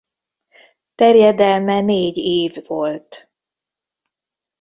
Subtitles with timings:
[0.95, 3.31] Terjedelme négy ív volt.